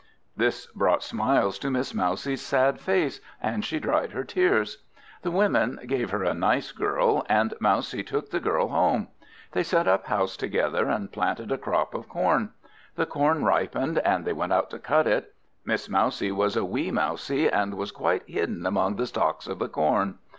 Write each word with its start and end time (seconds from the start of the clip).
This 0.35 0.65
brought 0.65 1.03
smiles 1.03 1.59
to 1.59 1.69
Miss 1.69 1.93
Mousie's 1.93 2.41
sad 2.41 2.79
face, 2.79 3.21
and 3.39 3.63
she 3.63 3.79
dried 3.79 4.13
her 4.13 4.23
tears. 4.23 4.83
The 5.21 5.29
women 5.29 5.79
gave 5.85 6.09
her 6.09 6.23
a 6.23 6.33
nice 6.33 6.71
Girl, 6.71 7.23
and 7.29 7.53
Mousie 7.59 8.01
took 8.01 8.31
the 8.31 8.39
Girl 8.39 8.69
home. 8.69 9.09
They 9.51 9.61
set 9.61 9.87
up 9.87 10.07
house 10.07 10.35
together, 10.35 10.89
and 10.89 11.11
planted 11.11 11.51
a 11.51 11.57
crop 11.59 11.93
of 11.93 12.09
corn. 12.09 12.49
The 12.95 13.05
corn 13.05 13.43
ripened, 13.43 13.99
and 13.99 14.25
they 14.25 14.33
went 14.33 14.53
out 14.53 14.71
to 14.71 14.79
cut 14.79 15.05
it. 15.05 15.35
Miss 15.65 15.87
Mouse 15.87 16.19
was 16.21 16.55
a 16.57 16.65
wee 16.65 16.89
mousie, 16.89 17.47
and 17.47 17.75
was 17.75 17.91
quite 17.91 18.23
hidden 18.27 18.65
among 18.65 18.95
the 18.95 19.05
stalks 19.05 19.45
of 19.45 19.59
the 19.59 19.69
corn. 19.69 20.17